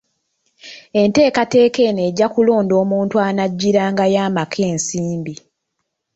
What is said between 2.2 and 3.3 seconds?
kulonda omuntu